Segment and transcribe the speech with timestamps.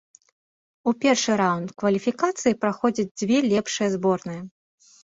[0.91, 4.41] У першы раўнд кваліфікацыі праходзяць дзве лепшыя зборныя.